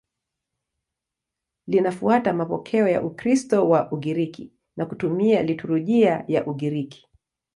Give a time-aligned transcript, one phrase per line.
[1.67, 7.07] Linafuata mapokeo ya Ukristo wa Ugiriki na kutumia liturujia ya Ugiriki.